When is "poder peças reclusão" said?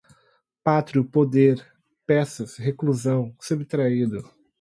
1.05-3.35